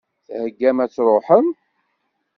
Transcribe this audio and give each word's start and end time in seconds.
Theggam 0.35 0.77
ad 0.83 0.91
tṛuḥem? 0.95 1.47